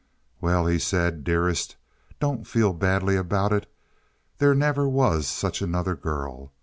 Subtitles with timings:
[0.41, 1.75] "Well," he said, "dearest,
[2.19, 3.71] don't feel badly about it.
[4.39, 6.53] There never was such another girl.